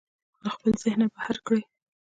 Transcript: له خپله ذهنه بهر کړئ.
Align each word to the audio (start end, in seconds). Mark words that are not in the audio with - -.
له 0.43 0.49
خپله 0.55 0.75
ذهنه 0.83 1.05
بهر 1.15 1.35
کړئ. 1.45 1.61